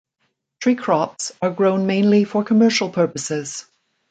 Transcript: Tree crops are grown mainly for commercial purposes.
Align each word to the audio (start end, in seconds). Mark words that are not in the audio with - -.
Tree 0.59 0.73
crops 0.73 1.31
are 1.43 1.51
grown 1.51 1.85
mainly 1.85 2.23
for 2.23 2.43
commercial 2.43 2.89
purposes. 2.89 3.67